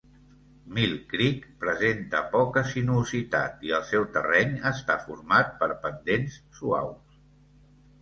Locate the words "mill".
0.77-0.95